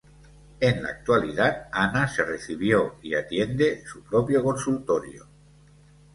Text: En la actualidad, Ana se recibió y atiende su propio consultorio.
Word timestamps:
En 0.61 0.81
la 0.81 0.89
actualidad, 0.89 1.67
Ana 1.71 2.07
se 2.07 2.23
recibió 2.25 2.95
y 3.03 3.13
atiende 3.13 3.83
su 3.85 4.01
propio 4.03 4.43
consultorio. 4.43 5.27